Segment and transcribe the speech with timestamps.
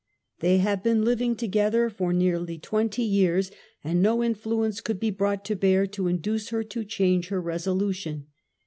[0.39, 3.51] They have been living together for near twenty years,
[3.83, 8.25] and no iniiuence could be brought to bear to induce her to change her resolution.